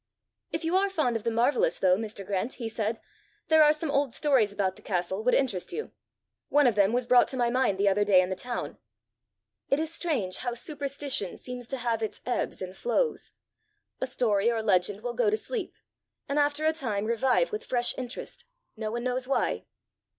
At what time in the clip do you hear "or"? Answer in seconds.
14.51-14.63